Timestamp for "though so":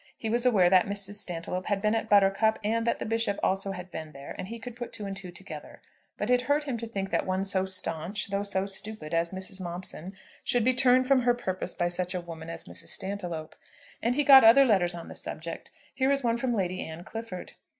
8.31-8.65